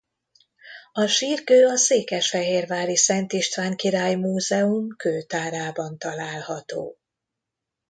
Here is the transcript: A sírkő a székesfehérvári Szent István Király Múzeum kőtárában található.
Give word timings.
A 0.91 1.05
sírkő 1.05 1.65
a 1.65 1.75
székesfehérvári 1.75 2.95
Szent 2.95 3.33
István 3.33 3.75
Király 3.75 4.15
Múzeum 4.15 4.95
kőtárában 4.95 5.97
található. 5.97 6.97